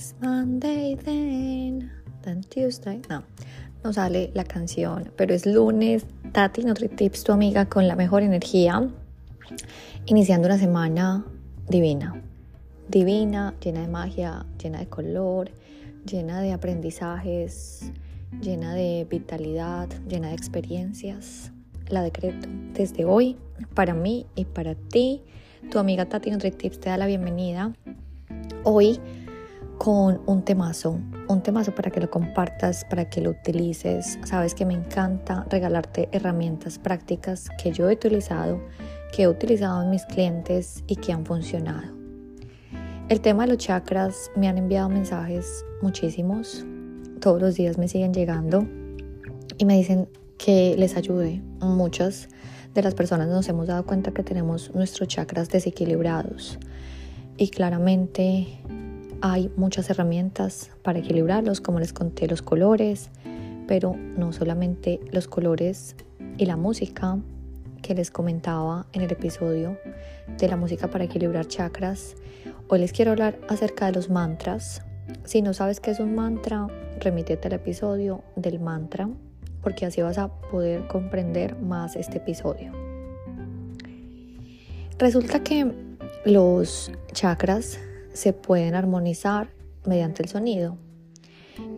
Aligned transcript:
It's 0.00 0.14
Monday 0.22 0.96
then, 0.96 1.92
then 2.22 2.42
Tuesday. 2.44 3.02
No, 3.10 3.22
no 3.84 3.92
sale 3.92 4.30
la 4.32 4.44
canción, 4.44 5.12
pero 5.14 5.34
es 5.34 5.44
lunes. 5.44 6.06
Tati 6.32 6.62
Tips, 6.96 7.22
tu 7.22 7.32
amiga 7.32 7.66
con 7.66 7.86
la 7.86 7.96
mejor 7.96 8.22
energía, 8.22 8.88
iniciando 10.06 10.48
una 10.48 10.56
semana 10.56 11.26
divina. 11.68 12.18
Divina, 12.88 13.54
llena 13.62 13.82
de 13.82 13.88
magia, 13.88 14.46
llena 14.58 14.78
de 14.78 14.86
color, 14.86 15.50
llena 16.06 16.40
de 16.40 16.54
aprendizajes, 16.54 17.92
llena 18.40 18.74
de 18.74 19.06
vitalidad, 19.10 19.86
llena 20.08 20.28
de 20.28 20.34
experiencias. 20.34 21.52
La 21.90 22.00
decreto 22.00 22.48
desde 22.72 23.04
hoy 23.04 23.36
para 23.74 23.92
mí 23.92 24.24
y 24.34 24.46
para 24.46 24.74
ti. 24.74 25.20
Tu 25.70 25.78
amiga 25.78 26.06
Tati 26.06 26.30
Tips 26.38 26.80
te 26.80 26.88
da 26.88 26.96
la 26.96 27.04
bienvenida. 27.04 27.74
Hoy 28.64 28.98
con 29.80 30.20
un 30.26 30.42
temazo, 30.42 31.00
un 31.26 31.42
temazo 31.42 31.74
para 31.74 31.90
que 31.90 32.00
lo 32.00 32.10
compartas, 32.10 32.84
para 32.84 33.08
que 33.08 33.22
lo 33.22 33.30
utilices. 33.30 34.18
Sabes 34.24 34.54
que 34.54 34.66
me 34.66 34.74
encanta 34.74 35.46
regalarte 35.48 36.10
herramientas 36.12 36.78
prácticas 36.78 37.48
que 37.56 37.72
yo 37.72 37.88
he 37.88 37.94
utilizado, 37.94 38.60
que 39.10 39.22
he 39.22 39.28
utilizado 39.28 39.82
en 39.82 39.88
mis 39.88 40.04
clientes 40.04 40.84
y 40.86 40.96
que 40.96 41.14
han 41.14 41.24
funcionado. 41.24 41.94
El 43.08 43.22
tema 43.22 43.44
de 43.44 43.54
los 43.54 43.56
chakras 43.56 44.30
me 44.36 44.48
han 44.48 44.58
enviado 44.58 44.90
mensajes 44.90 45.64
muchísimos, 45.80 46.66
todos 47.18 47.40
los 47.40 47.54
días 47.54 47.78
me 47.78 47.88
siguen 47.88 48.12
llegando 48.12 48.68
y 49.56 49.64
me 49.64 49.78
dicen 49.78 50.10
que 50.36 50.76
les 50.76 50.94
ayude. 50.94 51.40
Muchas 51.60 52.28
de 52.74 52.82
las 52.82 52.92
personas 52.92 53.28
nos 53.28 53.48
hemos 53.48 53.68
dado 53.68 53.86
cuenta 53.86 54.10
que 54.10 54.24
tenemos 54.24 54.74
nuestros 54.74 55.08
chakras 55.08 55.48
desequilibrados 55.48 56.58
y 57.38 57.48
claramente 57.48 58.59
hay 59.22 59.50
muchas 59.56 59.90
herramientas 59.90 60.70
para 60.82 60.98
equilibrarlos, 60.98 61.60
como 61.60 61.78
les 61.78 61.92
conté, 61.92 62.26
los 62.26 62.42
colores, 62.42 63.10
pero 63.66 63.94
no 63.94 64.32
solamente 64.32 65.00
los 65.12 65.28
colores 65.28 65.94
y 66.38 66.46
la 66.46 66.56
música 66.56 67.18
que 67.82 67.94
les 67.94 68.10
comentaba 68.10 68.86
en 68.92 69.02
el 69.02 69.12
episodio 69.12 69.78
de 70.38 70.48
la 70.48 70.56
música 70.56 70.88
para 70.88 71.04
equilibrar 71.04 71.46
chakras. 71.46 72.14
Hoy 72.68 72.80
les 72.80 72.92
quiero 72.92 73.12
hablar 73.12 73.38
acerca 73.48 73.86
de 73.86 73.92
los 73.92 74.10
mantras. 74.10 74.82
Si 75.24 75.42
no 75.42 75.52
sabes 75.54 75.80
qué 75.80 75.90
es 75.90 76.00
un 76.00 76.14
mantra, 76.14 76.68
remítete 77.00 77.48
al 77.48 77.54
episodio 77.54 78.22
del 78.36 78.60
mantra, 78.60 79.08
porque 79.62 79.86
así 79.86 80.00
vas 80.02 80.18
a 80.18 80.28
poder 80.28 80.86
comprender 80.86 81.56
más 81.56 81.96
este 81.96 82.18
episodio. 82.18 82.72
Resulta 84.98 85.42
que 85.42 85.72
los 86.24 86.92
chakras 87.12 87.78
se 88.12 88.32
pueden 88.32 88.74
armonizar 88.74 89.50
mediante 89.86 90.22
el 90.22 90.28
sonido. 90.28 90.76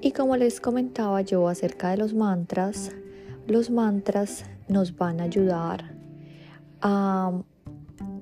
Y 0.01 0.13
como 0.13 0.37
les 0.37 0.61
comentaba 0.61 1.21
yo 1.23 1.49
acerca 1.49 1.91
de 1.91 1.97
los 1.97 2.15
mantras, 2.15 2.93
los 3.47 3.71
mantras 3.71 4.45
nos 4.69 4.97
van 4.97 5.21
a 5.21 5.25
ayudar 5.25 5.95
a, 6.81 7.33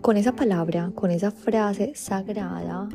con 0.00 0.17
esa 0.17 0.34
palabra, 0.34 0.91
con 0.94 1.11
esa 1.11 1.30
frase 1.30 1.92
sagrada, 1.94 2.89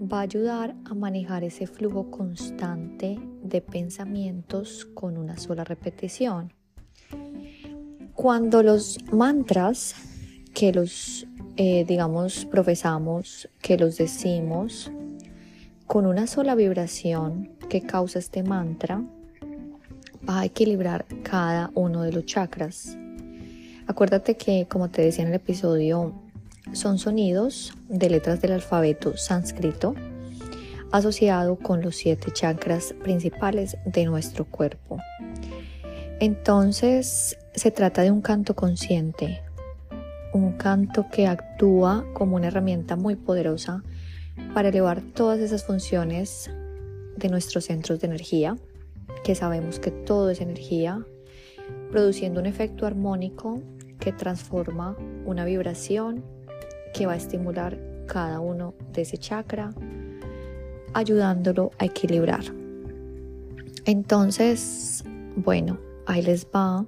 va 0.00 0.18
a 0.18 0.22
ayudar 0.22 0.74
a 0.84 0.94
manejar 0.94 1.44
ese 1.44 1.66
flujo 1.66 2.10
constante 2.10 3.18
de 3.42 3.60
pensamientos 3.60 4.86
con 4.94 5.16
una 5.16 5.36
sola 5.36 5.64
repetición. 5.64 6.52
Cuando 8.14 8.62
los 8.62 8.98
mantras 9.12 9.94
que 10.54 10.72
los 10.72 11.26
eh, 11.62 11.84
digamos, 11.84 12.46
profesamos, 12.46 13.50
que 13.60 13.76
los 13.76 13.98
decimos 13.98 14.90
con 15.86 16.06
una 16.06 16.26
sola 16.26 16.54
vibración 16.54 17.50
que 17.68 17.82
causa 17.82 18.18
este 18.18 18.42
mantra, 18.42 19.04
va 20.26 20.40
a 20.40 20.44
equilibrar 20.46 21.04
cada 21.22 21.70
uno 21.74 22.00
de 22.00 22.12
los 22.12 22.24
chakras. 22.24 22.96
Acuérdate 23.86 24.38
que, 24.38 24.68
como 24.70 24.88
te 24.88 25.02
decía 25.02 25.20
en 25.24 25.28
el 25.28 25.34
episodio, 25.34 26.14
son 26.72 26.98
sonidos 26.98 27.74
de 27.90 28.08
letras 28.08 28.40
del 28.40 28.52
alfabeto 28.52 29.18
sánscrito 29.18 29.94
asociado 30.92 31.56
con 31.56 31.82
los 31.82 31.94
siete 31.94 32.32
chakras 32.32 32.94
principales 33.02 33.76
de 33.84 34.06
nuestro 34.06 34.46
cuerpo. 34.46 34.96
Entonces, 36.20 37.36
se 37.54 37.70
trata 37.70 38.00
de 38.00 38.10
un 38.10 38.22
canto 38.22 38.56
consciente, 38.56 39.42
un 40.32 40.52
canto 40.52 41.06
que 41.10 41.26
actúa 41.26 42.04
como 42.12 42.36
una 42.36 42.48
herramienta 42.48 42.96
muy 42.96 43.16
poderosa 43.16 43.82
para 44.54 44.68
elevar 44.68 45.02
todas 45.02 45.40
esas 45.40 45.64
funciones 45.64 46.50
de 47.16 47.28
nuestros 47.28 47.64
centros 47.64 48.00
de 48.00 48.06
energía, 48.06 48.56
que 49.24 49.34
sabemos 49.34 49.78
que 49.78 49.90
todo 49.90 50.30
es 50.30 50.40
energía, 50.40 51.04
produciendo 51.90 52.40
un 52.40 52.46
efecto 52.46 52.86
armónico 52.86 53.60
que 53.98 54.12
transforma 54.12 54.96
una 55.26 55.44
vibración 55.44 56.24
que 56.94 57.06
va 57.06 57.12
a 57.12 57.16
estimular 57.16 57.78
cada 58.06 58.40
uno 58.40 58.74
de 58.92 59.02
ese 59.02 59.18
chakra, 59.18 59.72
ayudándolo 60.94 61.70
a 61.78 61.84
equilibrar. 61.84 62.42
Entonces, 63.84 65.04
bueno, 65.36 65.78
ahí 66.06 66.22
les 66.22 66.46
va 66.46 66.86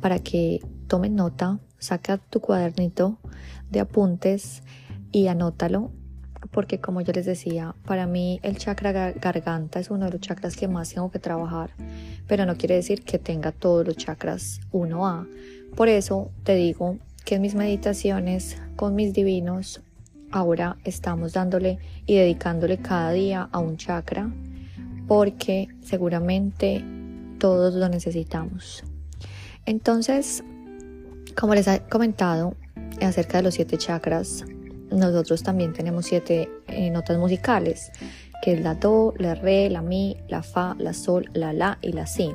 para 0.00 0.18
que 0.18 0.60
tomen 0.86 1.14
nota 1.14 1.58
saca 1.78 2.18
tu 2.18 2.40
cuadernito 2.40 3.18
de 3.70 3.80
apuntes 3.80 4.62
y 5.12 5.28
anótalo, 5.28 5.90
porque 6.50 6.80
como 6.80 7.00
yo 7.00 7.12
les 7.12 7.26
decía, 7.26 7.74
para 7.84 8.06
mí 8.06 8.40
el 8.42 8.58
chakra 8.58 8.92
garganta 9.12 9.80
es 9.80 9.90
uno 9.90 10.06
de 10.06 10.12
los 10.12 10.20
chakras 10.20 10.56
que 10.56 10.68
más 10.68 10.92
tengo 10.92 11.10
que 11.10 11.18
trabajar, 11.18 11.70
pero 12.26 12.46
no 12.46 12.56
quiere 12.56 12.76
decir 12.76 13.02
que 13.02 13.18
tenga 13.18 13.52
todos 13.52 13.86
los 13.86 13.96
chakras 13.96 14.60
1A. 14.72 15.26
Por 15.74 15.88
eso 15.88 16.30
te 16.44 16.54
digo 16.54 16.98
que 17.24 17.36
en 17.36 17.42
mis 17.42 17.54
meditaciones 17.54 18.56
con 18.76 18.94
mis 18.94 19.12
divinos, 19.12 19.82
ahora 20.30 20.76
estamos 20.84 21.32
dándole 21.32 21.78
y 22.06 22.16
dedicándole 22.16 22.78
cada 22.78 23.12
día 23.12 23.48
a 23.50 23.58
un 23.58 23.76
chakra, 23.76 24.30
porque 25.06 25.68
seguramente 25.82 26.84
todos 27.38 27.74
lo 27.74 27.88
necesitamos. 27.88 28.84
Entonces, 29.64 30.44
como 31.38 31.54
les 31.54 31.68
he 31.68 31.80
comentado 31.88 32.56
acerca 33.00 33.38
de 33.38 33.44
los 33.44 33.54
siete 33.54 33.78
chakras, 33.78 34.44
nosotros 34.90 35.42
también 35.42 35.72
tenemos 35.72 36.06
siete 36.06 36.50
eh, 36.66 36.90
notas 36.90 37.16
musicales, 37.18 37.92
que 38.42 38.54
es 38.54 38.60
la 38.60 38.74
do, 38.74 39.14
la 39.18 39.34
re, 39.34 39.70
la 39.70 39.82
mi, 39.82 40.16
la 40.28 40.42
fa, 40.42 40.74
la 40.78 40.92
sol, 40.92 41.30
la 41.34 41.52
la 41.52 41.78
y 41.80 41.92
la 41.92 42.06
si. 42.06 42.32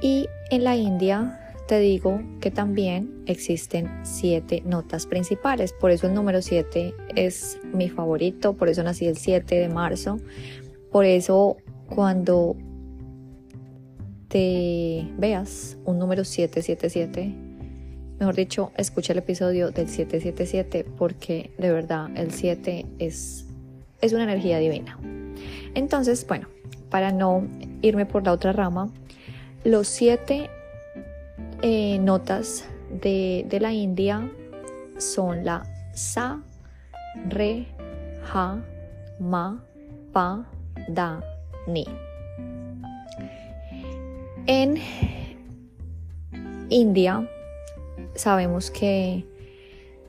Y 0.00 0.26
en 0.50 0.64
la 0.64 0.76
India 0.76 1.38
te 1.68 1.78
digo 1.78 2.20
que 2.40 2.50
también 2.50 3.22
existen 3.26 3.88
siete 4.02 4.62
notas 4.66 5.06
principales, 5.06 5.72
por 5.72 5.92
eso 5.92 6.08
el 6.08 6.14
número 6.14 6.42
siete 6.42 6.94
es 7.14 7.60
mi 7.72 7.88
favorito, 7.88 8.54
por 8.54 8.68
eso 8.68 8.82
nací 8.82 9.06
el 9.06 9.16
7 9.16 9.54
de 9.54 9.68
marzo, 9.68 10.18
por 10.90 11.04
eso 11.04 11.56
cuando 11.88 12.56
te 14.26 15.06
veas 15.18 15.76
un 15.84 15.98
número 15.98 16.24
777 16.24 17.51
Mejor 18.22 18.36
dicho, 18.36 18.70
escucha 18.76 19.14
el 19.14 19.18
episodio 19.18 19.72
del 19.72 19.88
777 19.88 20.84
porque 20.96 21.50
de 21.58 21.72
verdad 21.72 22.08
el 22.14 22.30
7 22.30 22.86
es, 23.00 23.46
es 24.00 24.12
una 24.12 24.22
energía 24.22 24.58
divina. 24.58 24.96
Entonces, 25.74 26.24
bueno, 26.28 26.46
para 26.88 27.10
no 27.10 27.44
irme 27.80 28.06
por 28.06 28.22
la 28.22 28.30
otra 28.30 28.52
rama, 28.52 28.92
los 29.64 29.88
siete 29.88 30.48
eh, 31.62 31.98
notas 31.98 32.64
de, 33.02 33.44
de, 33.48 33.58
la 33.58 33.72
India 33.72 34.30
son 34.98 35.44
la 35.44 35.64
Sa, 35.92 36.40
Re, 37.28 37.66
Ja, 38.32 38.64
Ma, 39.18 39.64
Pa, 40.12 40.48
Da, 40.86 41.24
Ni. 41.66 41.86
En 44.46 44.76
India 46.68 47.28
sabemos 48.14 48.70
que 48.70 49.24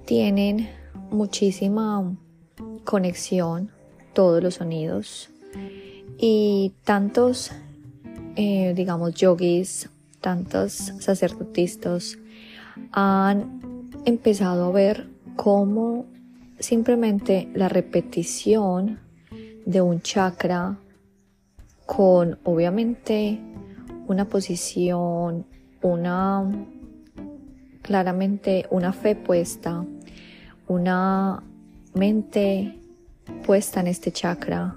tienen 0.06 0.70
muchísima 1.12 2.16
conexión 2.84 3.72
todos 4.14 4.44
los 4.44 4.56
sonidos 4.56 5.30
y 6.18 6.74
tantos, 6.84 7.52
eh, 8.36 8.74
digamos, 8.76 9.16
yogis, 9.16 9.90
tantos 10.22 10.72
sacerdotistas 11.00 12.18
han 12.92 13.90
empezado 14.06 14.66
a 14.66 14.72
ver 14.72 15.08
cómo 15.36 16.06
simplemente 16.60 17.50
la 17.54 17.70
repetición 17.70 19.00
de 19.66 19.82
un 19.82 20.02
chakra 20.02 20.78
con 21.86 22.40
obviamente 22.44 23.40
una 24.08 24.26
posición, 24.26 25.46
una 25.82 26.44
claramente 27.84 28.66
una 28.72 28.94
fe 28.94 29.16
puesta, 29.16 29.86
una 30.68 31.44
mente 31.94 32.80
puesta 33.46 33.82
en 33.82 33.88
este 33.88 34.12
chakra, 34.12 34.76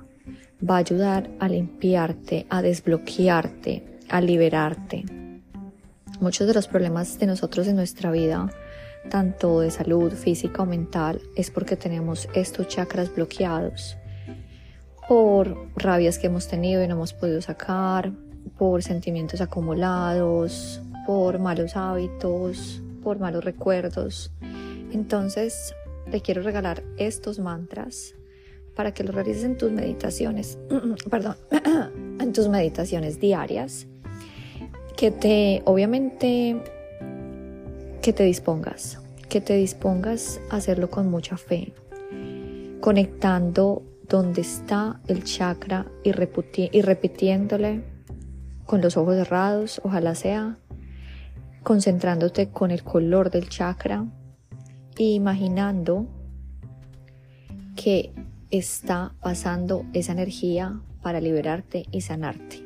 va 0.69 0.75
a 0.75 0.79
ayudar 0.79 1.31
a 1.39 1.49
limpiarte, 1.49 2.47
a 2.51 2.61
desbloquearte, 2.61 4.01
a 4.11 4.21
liberarte. 4.21 5.05
Muchos 6.21 6.47
de 6.47 6.55
los 6.55 6.67
problemas 6.67 7.19
de 7.19 7.27
nosotros 7.27 7.67
en 7.69 7.77
nuestra 7.77 8.11
vida, 8.11 8.51
tanto 9.09 9.61
de 9.61 9.71
salud 9.71 10.13
física 10.13 10.63
o 10.63 10.67
mental, 10.67 11.21
es 11.37 11.51
porque 11.51 11.77
tenemos 11.77 12.29
estos 12.35 12.69
chakras 12.69 13.15
bloqueados 13.15 13.97
por 15.09 15.69
rabias 15.77 16.19
que 16.19 16.27
hemos 16.27 16.49
tenido 16.49 16.83
y 16.83 16.89
no 16.89 16.95
hemos 16.97 17.13
podido 17.13 17.41
sacar, 17.41 18.13
por 18.59 18.83
sentimientos 18.83 19.41
acumulados, 19.41 20.81
por 21.07 21.39
malos 21.39 21.77
hábitos, 21.77 22.83
por 23.07 23.21
malos 23.21 23.45
recuerdos. 23.45 24.33
Entonces, 24.93 25.77
te 26.11 26.21
quiero 26.23 26.43
regalar 26.43 26.83
estos 26.97 27.39
mantras 27.39 28.17
para 28.75 28.93
que 28.93 29.05
los 29.05 29.15
realices 29.15 29.45
en 29.45 29.57
tus 29.57 29.71
meditaciones, 29.71 30.59
perdón, 31.09 31.37
en 32.19 32.33
tus 32.33 32.49
meditaciones 32.49 33.21
diarias, 33.21 33.87
que 34.97 35.13
te, 35.13 35.63
obviamente, 35.67 36.61
que 38.03 38.13
te 38.13 38.25
dispongas, 38.25 39.01
que 39.29 39.41
te 39.41 39.55
dispongas 39.55 40.41
a 40.51 40.57
hacerlo 40.57 40.91
con 40.91 41.09
mucha 41.09 41.37
fe, 41.37 41.75
conectando 42.81 43.85
donde 44.09 44.41
está 44.41 45.01
el 45.07 45.23
chakra 45.23 45.87
y, 46.03 46.11
y 46.11 46.83
repitiéndole 46.83 47.85
con 48.65 48.81
los 48.81 48.97
ojos 48.97 49.15
cerrados, 49.15 49.81
ojalá 49.85 50.17
sea, 50.17 50.59
concentrándote 51.67 52.51
con 52.51 52.71
el 52.71 52.85
color 52.85 53.29
del 53.29 53.49
chakra 53.49 54.07
e 54.97 55.03
imaginando 55.03 56.07
que 57.75 58.13
está 58.53 59.15
pasando 59.21 59.85
esa 59.93 60.13
energía 60.13 60.81
para 61.03 61.21
liberarte 61.21 61.85
y 61.91 62.03
sanarte. 62.03 62.65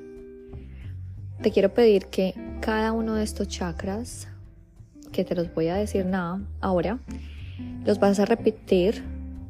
Te 1.41 1.51
quiero 1.51 1.73
pedir 1.73 2.09
que 2.09 2.35
cada 2.61 2.93
uno 2.93 3.15
de 3.15 3.25
estos 3.25 3.49
chakras, 3.49 4.29
que 5.13 5.25
te 5.25 5.35
los 5.35 5.55
voy 5.55 5.69
a 5.69 5.77
decir 5.77 6.05
nada 6.05 6.43
ahora, 6.61 6.99
los 7.87 8.01
vas 8.01 8.21
a 8.21 8.27
repetir 8.27 9.03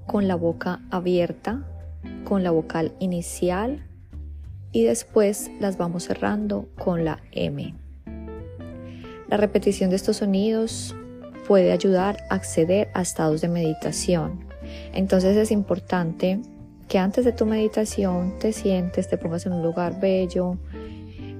con 0.07 0.29
la 0.29 0.37
boca 0.37 0.81
abierta, 0.93 1.67
con 2.23 2.45
la 2.45 2.53
vocal 2.53 2.93
inicial 3.01 3.85
y 4.71 4.85
después 4.85 5.51
las 5.59 5.77
vamos 5.77 6.05
cerrando 6.05 6.69
con 6.79 7.05
la 7.05 7.21
M. 7.33 7.75
La 9.31 9.37
repetición 9.37 9.91
de 9.91 9.97
estos 9.97 10.17
sonidos 10.17 10.95
puede 11.47 11.71
ayudar 11.71 12.19
a 12.31 12.35
acceder 12.35 12.89
a 12.95 13.03
estados 13.03 13.41
de 13.41 13.49
meditación. 13.49 14.45
Entonces 14.93 15.37
es 15.37 15.53
importante 15.53 16.41
que 16.89 16.99
antes 16.99 17.25
de 17.25 17.33
tu 17.33 17.47
meditación 17.47 18.37
te 18.41 18.53
sientes, 18.53 19.09
te 19.09 19.19
pongas 19.19 19.47
en 19.47 19.53
un 19.53 19.63
lugar 19.63 20.01
bello, 20.01 20.59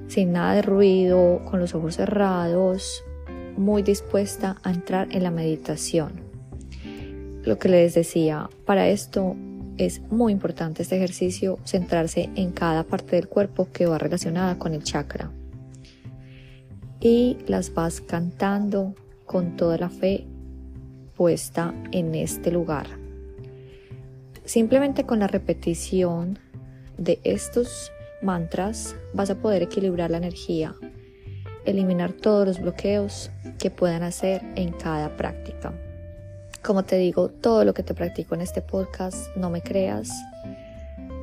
sin 0.07 0.31
nada 0.31 0.55
de 0.55 0.63
ruido, 0.63 1.41
con 1.51 1.59
los 1.59 1.75
ojos 1.75 1.97
cerrados, 1.97 3.03
muy 3.57 3.83
dispuesta 3.83 4.57
a 4.63 4.71
entrar 4.71 5.09
en 5.11 5.25
la 5.25 5.33
meditación. 5.33 6.13
Lo 7.43 7.59
que 7.59 7.69
les 7.69 7.95
decía, 7.95 8.49
para 8.67 8.89
esto 8.89 9.35
es 9.79 10.01
muy 10.11 10.33
importante 10.33 10.83
este 10.83 10.97
ejercicio, 10.97 11.59
centrarse 11.65 12.31
en 12.37 12.53
cada 12.53 12.85
parte 12.85 13.17
del 13.17 13.27
cuerpo 13.27 13.67
que 13.73 13.87
va 13.87 13.99
relacionada 13.99 14.59
con 14.59 14.75
el 14.75 14.85
chakra. 14.85 15.33
Y 17.01 17.39
las 17.47 17.73
vas 17.73 18.01
cantando 18.01 18.95
con 19.25 19.57
toda 19.57 19.79
la 19.79 19.89
fe 19.89 20.27
puesta 21.17 21.75
en 21.93 22.15
este 22.15 22.51
lugar. 22.51 22.87
Simplemente 24.45 25.05
con 25.05 25.21
la 25.21 25.27
repetición 25.27 26.39
de 26.99 27.21
estos 27.25 27.93
mantras 28.23 28.97
vas 29.15 29.31
a 29.31 29.37
poder 29.37 29.63
equilibrar 29.63 30.11
la 30.11 30.17
energía, 30.17 30.75
eliminar 31.65 32.13
todos 32.13 32.47
los 32.47 32.61
bloqueos 32.61 33.31
que 33.59 33.71
puedan 33.71 34.03
hacer 34.03 34.43
en 34.57 34.73
cada 34.73 35.17
práctica. 35.17 35.73
Como 36.63 36.85
te 36.85 36.97
digo, 36.97 37.29
todo 37.29 37.65
lo 37.65 37.73
que 37.73 37.83
te 37.83 37.95
practico 37.95 38.35
en 38.35 38.43
este 38.43 38.61
podcast, 38.61 39.35
no 39.37 39.49
me 39.49 39.63
creas, 39.63 40.11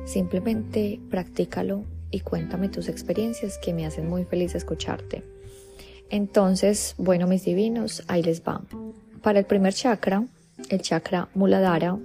simplemente 0.06 1.00
practícalo 1.10 1.84
y 2.10 2.20
cuéntame 2.20 2.68
tus 2.68 2.88
experiencias 2.88 3.58
que 3.58 3.74
me 3.74 3.86
hacen 3.86 4.08
muy 4.08 4.24
feliz 4.24 4.54
escucharte. 4.54 5.37
Entonces, 6.10 6.94
bueno, 6.98 7.26
mis 7.26 7.44
divinos, 7.44 8.02
ahí 8.08 8.22
les 8.22 8.42
va. 8.42 8.62
Para 9.22 9.38
el 9.38 9.44
primer 9.44 9.74
chakra, 9.74 10.24
el 10.70 10.82
chakra 10.82 11.28
Muladhara, 11.34 11.98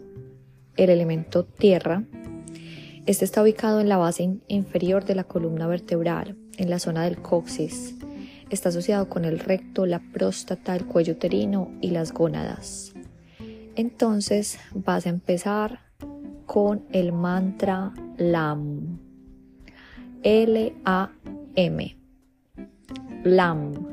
el 0.76 0.90
elemento 0.90 1.46
tierra, 1.46 2.04
este 3.06 3.26
está 3.26 3.42
ubicado 3.44 3.82
en 3.82 3.90
la 3.90 3.98
base 3.98 4.40
inferior 4.48 5.04
de 5.04 5.16
la 5.16 5.26
columna 5.26 5.68
vertebral, 5.68 6.38
en 6.58 6.70
la 6.70 6.80
zona 6.80 7.04
del 7.04 7.22
coxis. 7.22 7.96
Está 8.50 8.70
asociado 8.70 9.10
con 9.10 9.26
el 9.26 9.40
recto, 9.40 9.86
la 9.86 10.00
próstata, 10.00 10.76
el 10.76 10.86
cuello 10.86 11.14
uterino 11.14 11.72
y 11.82 11.90
las 11.90 12.14
gónadas. 12.14 12.94
Entonces 13.76 14.58
vas 14.74 15.06
a 15.06 15.10
empezar 15.10 15.80
con 16.46 16.86
el 16.92 17.12
mantra 17.12 17.94
LAM. 18.18 19.00
L-A-M. 20.24 21.98
LAM. 23.24 23.93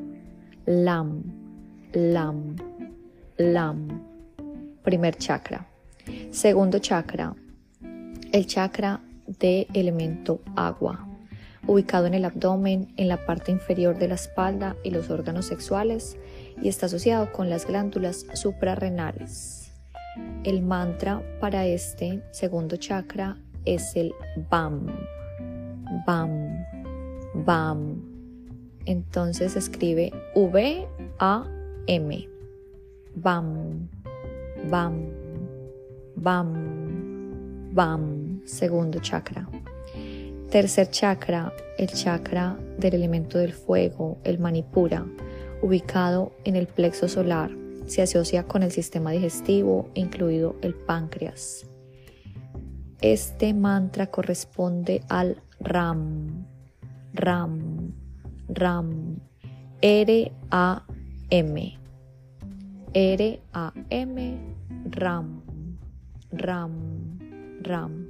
LAM. 0.71 1.25
LAM. 1.95 2.55
LAM. 3.39 3.89
Primer 4.85 5.17
chakra. 5.17 5.67
Segundo 6.31 6.79
chakra. 6.79 7.35
El 8.31 8.47
chakra 8.47 9.01
de 9.27 9.67
elemento 9.75 10.41
agua, 10.55 11.09
ubicado 11.67 12.07
en 12.07 12.15
el 12.15 12.25
abdomen, 12.25 12.95
en 12.97 13.09
la 13.09 13.27
parte 13.27 13.51
inferior 13.51 13.99
de 13.99 14.07
la 14.07 14.15
espalda 14.15 14.77
y 14.85 14.93
los 14.93 15.11
órganos 15.11 15.47
sexuales, 15.47 16.17
y 16.63 16.69
está 16.69 16.87
asociado 16.87 17.33
con 17.33 17.51
las 17.51 17.67
glándulas 17.67 18.27
suprarrenales. 18.35 19.73
El 20.45 20.63
mantra 20.63 21.21
para 21.41 21.67
este 21.67 22.23
segundo 22.31 22.77
chakra 22.77 23.37
es 23.65 23.97
el 23.97 24.13
BAM. 24.49 24.87
BAM. 26.07 26.65
BAM. 27.35 28.10
Entonces 28.87 29.57
escribe 29.57 30.13
V-A-M. 30.35 32.29
BAM. 33.15 33.89
BAM. 34.69 34.93
BAM. 36.17 37.71
BAM. 37.73 38.43
Segundo 38.45 38.99
chakra. 39.01 39.49
Tercer 40.51 40.91
chakra, 40.91 41.53
el 41.79 41.89
chakra 41.89 42.59
del 42.79 42.95
elemento 42.95 43.39
del 43.39 43.53
fuego, 43.53 44.19
el 44.25 44.39
manipura, 44.41 45.07
ubicado 45.63 46.33
en 46.45 46.57
el 46.57 46.67
plexo 46.67 47.07
solar 47.07 47.51
se 47.91 48.03
asocia 48.03 48.45
con 48.45 48.63
el 48.63 48.71
sistema 48.71 49.11
digestivo, 49.11 49.91
incluido 49.95 50.55
el 50.63 50.75
páncreas. 50.75 51.67
Este 53.01 53.53
mantra 53.53 54.07
corresponde 54.07 55.03
al 55.09 55.43
RAM, 55.59 56.47
RAM, 57.13 57.80
RAM, 58.55 59.21
R-A-M, 59.81 61.79
R-A-M, 62.93 64.39
RAM, 64.91 65.43
RAM, 66.33 67.19
RAM. 67.63 68.09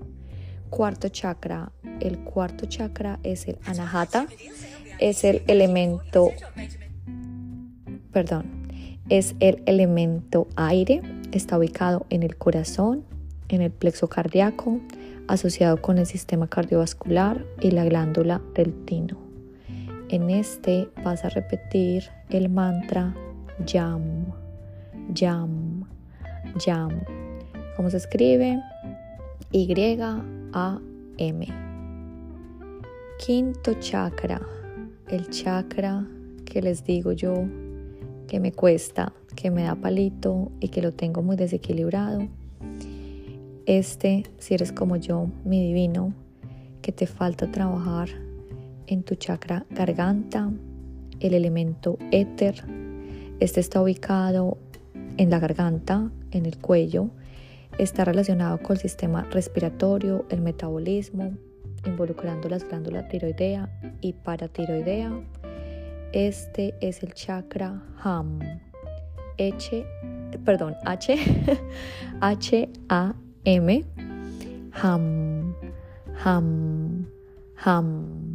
Cuarto 0.71 1.09
chakra, 1.09 1.73
el 2.01 2.19
cuarto 2.21 2.67
chakra 2.67 3.19
es 3.23 3.49
el 3.49 3.59
Anahata, 3.67 4.27
es 5.01 5.25
el 5.25 5.43
elemento, 5.49 6.31
perdón, 8.13 8.69
es 9.09 9.35
el 9.41 9.63
elemento 9.67 10.47
aire, 10.57 11.03
está 11.33 11.59
ubicado 11.59 12.07
en 12.11 12.23
el 12.23 12.37
corazón, 12.37 13.05
en 13.49 13.63
el 13.63 13.73
plexo 13.73 14.09
cardíaco, 14.09 14.81
asociado 15.27 15.81
con 15.83 15.99
el 15.99 16.07
sistema 16.07 16.49
cardiovascular 16.49 17.45
y 17.61 17.73
la 17.73 17.85
glándula 17.85 18.41
del 18.55 18.85
tino. 18.85 19.30
En 20.13 20.29
este 20.29 20.89
vas 21.05 21.25
a 21.25 21.29
repetir 21.29 22.03
el 22.31 22.49
mantra 22.49 23.15
YAM, 23.65 24.25
YAM, 25.15 25.85
YAM. 26.67 26.91
¿Cómo 27.77 27.91
se 27.91 27.99
escribe? 27.99 28.61
Y-A-M. 29.53 31.47
Quinto 33.25 33.75
chakra, 33.75 34.41
el 35.07 35.31
chakra 35.31 36.05
que 36.45 36.61
les 36.61 36.83
digo 36.83 37.13
yo 37.13 37.45
que 38.27 38.41
me 38.41 38.51
cuesta, 38.51 39.13
que 39.37 39.53
me 39.53 39.63
da 39.63 39.77
palito 39.77 40.51
y 40.59 40.71
que 40.71 40.83
lo 40.83 40.91
tengo 40.91 41.23
muy 41.23 41.37
desequilibrado. 41.37 42.27
Este, 43.65 44.25
si 44.39 44.55
eres 44.55 44.73
como 44.73 44.97
yo, 44.97 45.29
mi 45.45 45.65
divino, 45.65 46.13
que 46.83 46.91
te 46.91 47.07
falta 47.07 47.47
trabajar 47.53 48.09
en 48.91 49.05
tu 49.05 49.15
chakra 49.15 49.65
garganta, 49.71 50.51
el 51.21 51.35
elemento 51.35 51.97
éter. 52.11 52.65
Este 53.39 53.61
está 53.61 53.81
ubicado 53.81 54.59
en 55.17 55.31
la 55.31 55.39
garganta, 55.39 56.11
en 56.33 56.45
el 56.45 56.59
cuello. 56.59 57.11
Está 57.79 58.05
relacionado 58.05 58.59
con 58.59 58.77
el 58.77 58.83
sistema 58.83 59.23
respiratorio, 59.31 60.27
el 60.29 60.41
metabolismo, 60.41 61.33
involucrando 61.87 62.49
las 62.49 62.69
glándulas 62.69 63.09
tiroidea 63.09 63.71
y 64.01 64.13
paratiroidea. 64.13 65.13
Este 66.13 66.75
es 66.81 67.05
el 67.05 67.15
chakra 67.15 67.83
HAM. 68.03 68.41
H, 69.39 69.87
perdón, 70.45 70.75
H, 70.85 71.17
H, 72.21 72.69
A, 72.89 73.15
M. 73.45 73.85
HAM, 74.73 75.55
HAM, 76.23 77.07
HAM, 77.57 78.30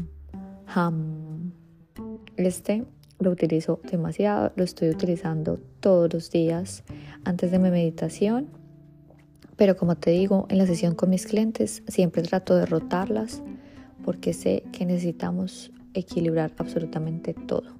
Este 2.37 2.85
lo 3.19 3.31
utilizo 3.31 3.79
demasiado, 3.89 4.51
lo 4.55 4.63
estoy 4.63 4.89
utilizando 4.89 5.57
todos 5.79 6.13
los 6.13 6.31
días 6.31 6.83
antes 7.23 7.51
de 7.51 7.59
mi 7.59 7.69
meditación 7.69 8.49
pero 9.55 9.77
como 9.77 9.95
te 9.95 10.11
digo, 10.11 10.47
en 10.49 10.57
la 10.57 10.65
sesión 10.65 10.95
con 10.95 11.09
mis 11.09 11.25
clientes 11.25 11.83
siempre 11.87 12.21
trato 12.23 12.55
de 12.55 12.65
rotarlas 12.65 13.41
porque 14.03 14.33
sé 14.33 14.63
que 14.71 14.85
necesitamos 14.85 15.71
equilibrar 15.93 16.51
absolutamente 16.57 17.33
todo. 17.33 17.73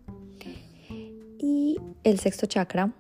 Y 1.38 1.80
el 2.04 2.20
sexto 2.20 2.46
chakra, 2.48 2.94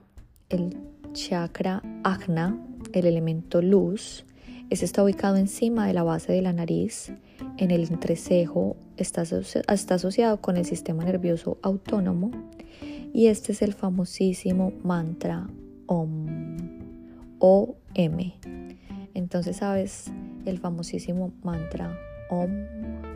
el 0.50 0.78
chakra 1.14 1.82
Agna, 2.04 2.60
el 2.92 3.08
elemento 3.08 3.62
luz, 3.62 4.25
ese 4.70 4.86
está 4.86 5.04
ubicado 5.04 5.38
encima 5.38 5.88
de 5.88 5.94
la 5.94 6.04
base 6.04 6.32
de 6.32 6.42
la 6.42 6.54
nariz, 6.54 7.12
en 7.58 7.72
el 7.72 7.84
entrecejo, 7.84 8.76
está, 8.98 9.24
está 9.24 9.96
asociado 9.96 10.42
con 10.42 10.58
el 10.58 10.66
sistema 10.66 11.04
nervioso 11.04 11.58
autónomo 11.62 12.32
y 13.14 13.28
este 13.28 13.52
es 13.52 13.62
el 13.62 13.74
famosísimo 13.74 14.74
mantra 14.84 15.48
OM. 15.88 16.28
OM 17.40 18.32
entonces, 19.16 19.58
¿sabes? 19.58 20.12
El 20.46 20.60
famosísimo 20.60 21.34
mantra 21.42 21.98
OM, 22.30 22.52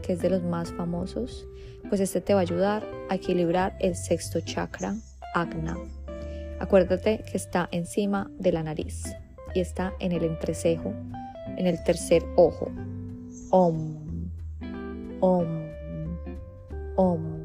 que 0.01 0.13
es 0.13 0.21
de 0.21 0.29
los 0.29 0.41
más 0.41 0.71
famosos, 0.71 1.45
pues 1.89 2.01
este 2.01 2.21
te 2.21 2.33
va 2.33 2.39
a 2.39 2.43
ayudar 2.43 2.87
a 3.09 3.15
equilibrar 3.15 3.75
el 3.79 3.95
sexto 3.95 4.39
chakra, 4.39 4.95
Agna. 5.35 5.77
Acuérdate 6.59 7.23
que 7.29 7.37
está 7.37 7.67
encima 7.71 8.31
de 8.39 8.53
la 8.53 8.63
nariz 8.63 9.03
y 9.53 9.59
está 9.59 9.93
en 9.99 10.13
el 10.13 10.23
entrecejo, 10.23 10.93
en 11.59 11.67
el 11.67 11.83
tercer 11.83 12.23
ojo. 12.35 12.71
Om, 13.51 13.95
Om, 15.19 15.47
Om. 16.95 17.39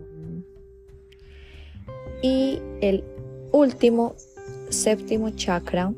Y 2.22 2.60
el 2.80 3.04
último, 3.52 4.14
séptimo 4.70 5.30
chakra, 5.30 5.92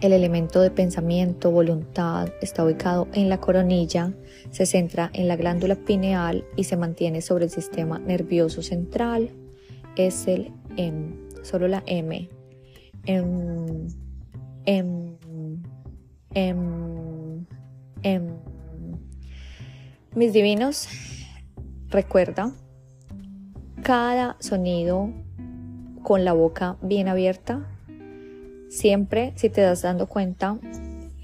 el 0.00 0.12
elemento 0.12 0.60
de 0.60 0.70
pensamiento, 0.70 1.50
voluntad, 1.50 2.28
está 2.40 2.64
ubicado 2.64 3.08
en 3.12 3.28
la 3.28 3.38
coronilla, 3.38 4.14
se 4.50 4.66
centra 4.66 5.10
en 5.12 5.26
la 5.28 5.36
glándula 5.36 5.74
pineal 5.74 6.44
y 6.56 6.64
se 6.64 6.76
mantiene 6.76 7.22
sobre 7.22 7.46
el 7.46 7.50
sistema 7.50 7.98
nervioso 7.98 8.62
central. 8.62 9.30
Es 9.96 10.26
el 10.28 10.52
M, 10.76 11.16
solo 11.42 11.66
la 11.66 11.82
M. 11.86 12.28
M, 13.06 13.88
M, 14.66 15.16
M, 16.34 16.89
M. 18.02 18.32
Mis 20.14 20.32
divinos, 20.32 20.88
recuerda, 21.88 22.52
cada 23.82 24.36
sonido 24.40 25.10
con 26.02 26.24
la 26.24 26.32
boca 26.32 26.76
bien 26.82 27.08
abierta 27.08 27.66
Siempre, 28.70 29.32
si 29.34 29.50
te 29.50 29.62
das 29.62 29.82
dando 29.82 30.06
cuenta, 30.06 30.56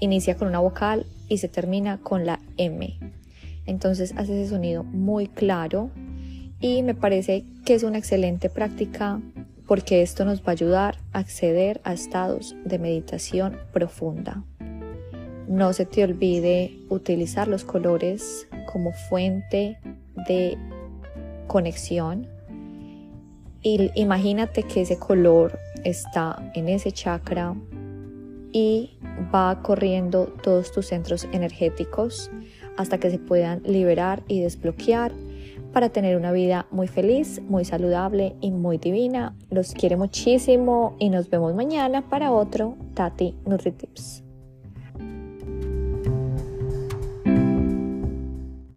inicia 0.01 0.35
con 0.35 0.49
una 0.49 0.59
vocal 0.59 1.05
y 1.29 1.37
se 1.37 1.47
termina 1.47 1.97
con 1.97 2.25
la 2.25 2.41
M. 2.57 2.99
Entonces 3.65 4.13
hace 4.17 4.41
ese 4.41 4.49
sonido 4.49 4.83
muy 4.83 5.27
claro 5.27 5.89
y 6.59 6.83
me 6.83 6.93
parece 6.93 7.45
que 7.63 7.73
es 7.73 7.83
una 7.83 7.99
excelente 7.99 8.49
práctica 8.49 9.21
porque 9.65 10.01
esto 10.01 10.25
nos 10.25 10.41
va 10.41 10.47
a 10.47 10.51
ayudar 10.51 10.97
a 11.13 11.19
acceder 11.19 11.79
a 11.85 11.93
estados 11.93 12.53
de 12.65 12.79
meditación 12.79 13.57
profunda. 13.71 14.43
No 15.47 15.73
se 15.73 15.85
te 15.85 16.03
olvide 16.03 16.77
utilizar 16.89 17.47
los 17.47 17.63
colores 17.63 18.47
como 18.71 18.91
fuente 18.91 19.79
de 20.27 20.57
conexión. 21.47 22.27
Y 23.61 23.91
imagínate 23.95 24.63
que 24.63 24.81
ese 24.81 24.97
color 24.99 25.57
está 25.83 26.51
en 26.53 26.69
ese 26.69 26.91
chakra 26.91 27.55
y 28.51 28.97
va 29.33 29.61
corriendo 29.61 30.25
todos 30.43 30.71
tus 30.71 30.87
centros 30.87 31.27
energéticos 31.31 32.31
hasta 32.75 32.97
que 32.97 33.09
se 33.09 33.19
puedan 33.19 33.63
liberar 33.63 34.23
y 34.27 34.41
desbloquear 34.41 35.11
para 35.73 35.89
tener 35.89 36.17
una 36.17 36.31
vida 36.31 36.65
muy 36.71 36.87
feliz, 36.87 37.41
muy 37.47 37.65
saludable 37.65 38.35
y 38.41 38.51
muy 38.51 38.77
divina. 38.77 39.35
Los 39.49 39.73
quiero 39.73 39.97
muchísimo 39.97 40.95
y 40.99 41.09
nos 41.09 41.29
vemos 41.29 41.53
mañana 41.55 42.07
para 42.09 42.31
otro 42.31 42.75
Tati 42.93 43.35
NutriTips. 43.45 44.26